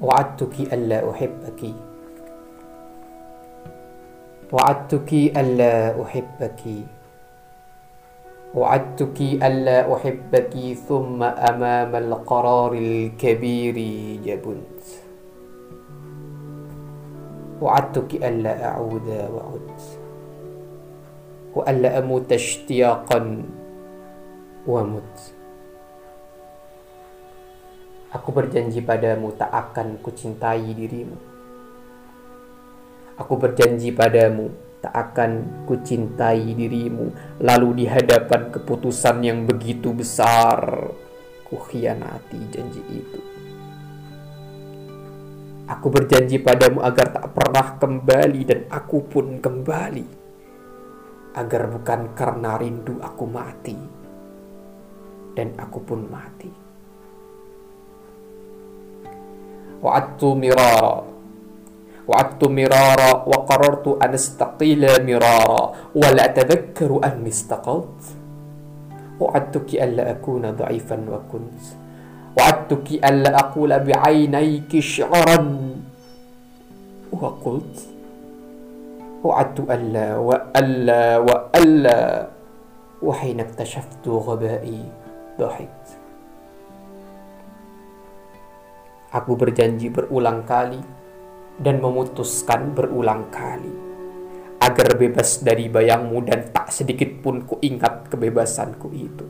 وعدتك 0.00 0.72
ألا 0.72 1.10
أحبك. 1.10 1.62
وعدتك 4.52 5.12
ألا 5.12 6.02
أحبك. 6.02 6.62
وعدتك 8.54 9.20
ألا 9.20 9.94
أحبك 9.94 10.54
ثم 10.88 11.22
أمام 11.22 11.96
القرار 11.96 12.72
الكبير 12.72 13.76
جبنت. 14.24 14.82
وعدتك 17.62 18.24
ألا 18.24 18.64
أعود 18.64 19.08
وعدت. 19.08 19.82
وألا 21.54 21.98
أموت 21.98 22.32
اشتياقا 22.32 23.42
ومت 24.66 25.39
Aku 28.10 28.34
berjanji 28.34 28.82
padamu 28.82 29.30
tak 29.38 29.54
akan 29.54 30.02
kucintai 30.02 30.66
dirimu. 30.74 31.14
Aku 33.22 33.38
berjanji 33.38 33.94
padamu 33.94 34.50
tak 34.82 34.90
akan 34.90 35.62
kucintai 35.70 36.42
dirimu. 36.58 37.38
Lalu 37.38 37.68
di 37.78 37.84
hadapan 37.86 38.50
keputusan 38.50 39.22
yang 39.22 39.46
begitu 39.46 39.94
besar, 39.94 40.90
ku 41.46 41.54
khianati 41.54 42.40
janji 42.50 42.82
itu. 42.90 43.20
Aku 45.70 45.86
berjanji 45.86 46.42
padamu 46.42 46.82
agar 46.82 47.14
tak 47.14 47.30
pernah 47.30 47.78
kembali 47.78 48.40
dan 48.42 48.60
aku 48.74 49.06
pun 49.06 49.38
kembali. 49.38 50.06
Agar 51.38 51.62
bukan 51.70 52.10
karena 52.18 52.58
rindu 52.58 52.98
aku 52.98 53.22
mati 53.22 53.78
dan 55.38 55.54
aku 55.54 55.78
pun 55.78 56.10
mati. 56.10 56.59
وعدت 59.82 60.24
مرارا. 60.24 61.04
وعدت 62.08 62.42
مرارا 62.44 63.10
وقررت 63.26 63.86
أن 64.02 64.14
أستقيل 64.14 65.06
مرارا. 65.06 65.72
ولا 65.94 66.24
أتذكر 66.24 67.00
أني 67.04 67.28
استقلت. 67.28 68.02
وعدتك 69.20 69.74
ألا 69.74 70.10
أكون 70.10 70.50
ضعيفا 70.50 70.96
وكنت. 70.96 71.62
وعدتك 72.38 72.88
ألا 73.04 73.38
أقول 73.38 73.70
بعينيك 73.78 74.78
شعرا 74.78 75.38
وقلت. 77.12 77.76
وعدت 79.24 79.58
ألا 79.70 80.16
وألا 80.16 81.18
وألا. 81.18 82.26
وحين 83.02 83.40
اكتشفت 83.40 84.08
غبائي 84.08 84.82
ضحكت. 85.40 85.99
Aku 89.10 89.34
berjanji 89.34 89.90
berulang 89.90 90.46
kali 90.46 90.78
dan 91.58 91.82
memutuskan 91.82 92.70
berulang 92.78 93.26
kali 93.34 93.90
agar 94.62 94.94
bebas 94.94 95.42
dari 95.42 95.66
bayangmu 95.66 96.22
dan 96.22 96.46
tak 96.54 96.70
sedikit 96.70 97.18
pun 97.18 97.42
ku 97.42 97.58
ingat 97.58 98.06
kebebasanku 98.06 98.88
itu. 98.94 99.26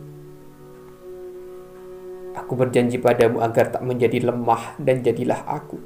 Aku 2.36 2.52
berjanji 2.60 3.00
padamu 3.00 3.40
agar 3.40 3.72
tak 3.72 3.80
menjadi 3.80 4.20
lemah 4.20 4.76
dan 4.76 5.00
jadilah 5.00 5.48
aku. 5.48 5.80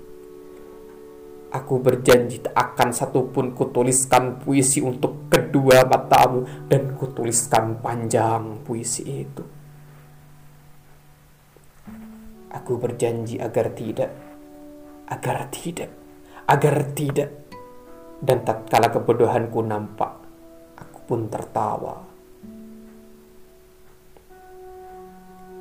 Aku 1.55 1.78
berjanji 1.78 2.42
tak 2.42 2.50
akan 2.50 2.91
satupun 2.91 3.55
kutuliskan 3.55 4.42
puisi 4.42 4.83
untuk 4.83 5.31
kedua 5.31 5.87
matamu 5.87 6.67
dan 6.67 6.98
kutuliskan 6.98 7.78
panjang 7.78 8.59
puisi 8.67 9.22
itu. 9.22 9.64
Aku 12.53 12.81
berjanji 12.81 13.38
agar 13.38 13.78
tidak, 13.78 14.09
agar 15.06 15.50
tidak, 15.53 15.92
agar 16.50 16.75
tidak. 16.97 17.30
Dan 18.19 18.44
tatkala 18.44 18.91
kebodohanku 18.91 19.63
nampak, 19.63 20.12
aku 20.75 21.00
pun 21.07 21.30
tertawa. 21.31 22.03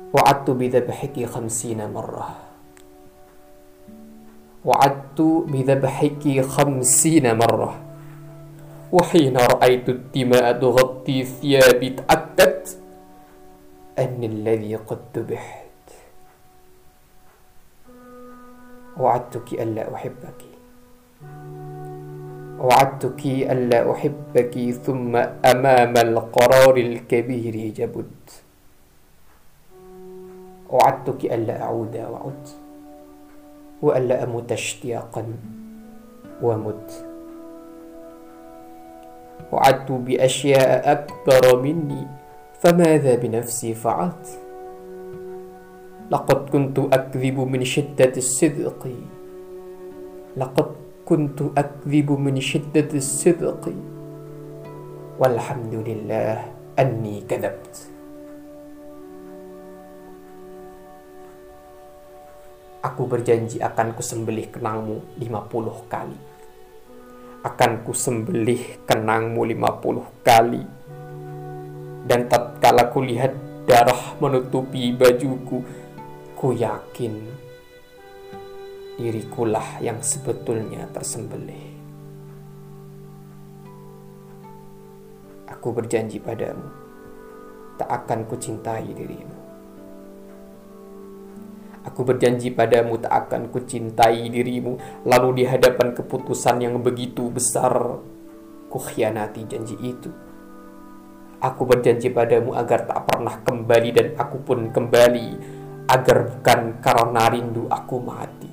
Wa'adtu 0.09 0.51
bidhabhiki 0.57 1.23
khamsina 1.29 1.85
marrah. 1.85 2.35
Wa'adtu 4.65 5.45
bidhabhiki 5.47 6.41
khamsina 6.41 7.37
marrah. 7.37 7.89
وحين 8.89 9.37
رأيت 9.37 9.89
الدماء 9.89 10.57
تغطي 10.57 11.17
ثيابي 11.23 11.89
تأكدت 11.89 12.77
أني 13.99 14.25
الذي 14.25 14.75
قد 14.75 14.99
ذبحت 15.13 15.62
وعدتك 18.98 19.52
ألا 19.52 19.94
أحبك. 19.94 20.40
وعدتك 22.58 23.26
ألا 23.26 23.92
أحبك 23.92 24.54
ثم 24.86 25.16
أمام 25.44 25.94
القرار 25.96 26.76
الكبير 26.76 27.74
جبت 27.74 28.42
وعدتك 30.70 31.24
ألا 31.24 31.62
أعود 31.62 31.96
وعد 31.96 32.48
وألا 33.82 34.24
أموت 34.24 34.52
اشتياقا 34.52 35.24
ومت 36.42 37.04
وعدت 39.52 39.92
بأشياء 39.92 40.92
أكبر 40.92 41.62
مني 41.62 42.06
فماذا 42.60 43.14
بنفسي 43.14 43.74
فعلت؟ 43.74 44.43
Laqad 46.12 46.52
kuntu 46.52 46.92
akdhibu 46.92 47.48
min 47.48 47.64
shiddati 47.64 48.20
sidqi. 48.20 48.92
Laqad 50.36 50.76
kuntu 51.08 51.48
akdhibu 51.56 52.20
min 52.20 52.36
shiddati 52.44 53.00
sidqi. 53.00 53.72
Walhamdulillah 55.16 56.44
anni 56.76 57.24
kadabt. 57.24 57.88
Aku 62.84 63.08
berjanji 63.08 63.64
akan 63.64 63.96
kusembelih 63.96 64.52
kenangmu 64.52 65.00
50 65.16 65.88
kali. 65.88 66.18
Akan 67.48 67.80
kusembelih 67.80 68.84
kenangmu 68.84 69.40
50 69.40 70.04
kali. 70.20 70.60
Dan 72.04 72.28
tatkala 72.28 72.92
kulihat 72.92 73.32
darah 73.64 74.12
menutupi 74.20 74.92
bajuku, 74.92 75.64
Ku 76.44 76.52
yakin 76.52 77.24
dirikulah 79.00 79.80
yang 79.80 80.04
sebetulnya 80.04 80.84
tersembelih. 80.92 81.72
Aku 85.48 85.72
berjanji 85.72 86.20
padamu, 86.20 86.68
tak 87.80 87.88
akan 87.88 88.28
kucintai 88.28 88.92
dirimu. 88.92 89.38
Aku 91.88 92.04
berjanji 92.04 92.52
padamu 92.52 93.00
tak 93.00 93.24
akan 93.24 93.48
kucintai 93.48 94.28
dirimu, 94.28 95.00
lalu 95.08 95.40
di 95.40 95.44
hadapan 95.48 95.96
keputusan 95.96 96.60
yang 96.60 96.76
begitu 96.84 97.32
besar, 97.32 98.04
ku 98.68 98.76
khianati 98.76 99.48
janji 99.48 99.80
itu. 99.80 100.12
Aku 101.40 101.64
berjanji 101.64 102.12
padamu 102.12 102.52
agar 102.52 102.84
tak 102.84 103.00
pernah 103.08 103.40
kembali 103.40 103.90
dan 103.96 104.08
aku 104.20 104.44
pun 104.44 104.68
kembali 104.68 105.63
agar 105.84 106.32
bukan 106.32 106.60
karena 106.80 107.22
rindu 107.28 107.68
aku 107.68 108.00
mati 108.00 108.48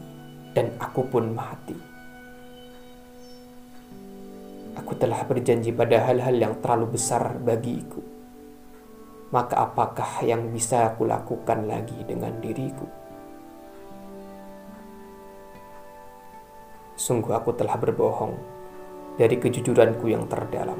dan 0.51 0.75
aku 0.79 1.07
pun 1.07 1.31
mati. 1.31 1.77
Aku 4.75 4.95
telah 4.95 5.23
berjanji 5.23 5.71
pada 5.71 5.99
hal-hal 6.07 6.35
yang 6.35 6.53
terlalu 6.59 6.95
besar 6.99 7.39
bagiku. 7.39 8.03
Maka 9.31 9.63
apakah 9.63 10.27
yang 10.27 10.51
bisa 10.51 10.91
aku 10.91 11.07
lakukan 11.07 11.63
lagi 11.63 11.95
dengan 12.03 12.35
diriku? 12.43 12.83
Sungguh 16.99 17.31
aku 17.31 17.55
telah 17.55 17.79
berbohong 17.79 18.35
dari 19.15 19.39
kejujuranku 19.39 20.11
yang 20.11 20.27
terdalam. 20.27 20.79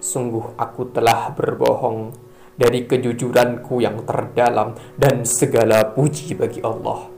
Sungguh 0.00 0.60
aku 0.60 0.92
telah 0.92 1.32
berbohong 1.32 2.29
dari 2.60 2.84
kejujuranku 2.84 3.80
yang 3.80 4.04
terdalam 4.04 4.76
dan 5.00 5.24
segala 5.24 5.96
puji 5.96 6.36
bagi 6.36 6.60
Allah. 6.60 7.08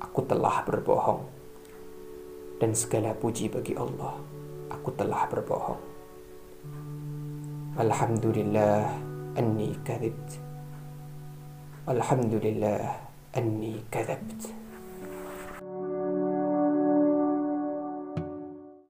Aku 0.00 0.24
telah 0.24 0.64
berbohong. 0.64 1.28
Dan 2.56 2.72
segala 2.72 3.12
puji 3.12 3.52
bagi 3.52 3.76
Allah. 3.76 4.16
Aku 4.72 4.88
telah 4.96 5.28
berbohong. 5.28 5.80
Alhamdulillah 7.76 8.88
anni 9.36 9.76
kadhibt. 9.84 10.40
Alhamdulillah 11.84 12.80
anni 13.36 13.84
kadhabt. 13.92 14.67